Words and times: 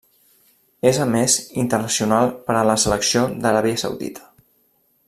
És, 0.91 0.99
a 1.03 1.05
més, 1.15 1.35
internacional 1.65 2.33
per 2.49 2.57
la 2.71 2.79
selecció 2.87 3.25
de 3.37 3.45
l'Aràbia 3.53 3.85
Saudita. 3.85 4.29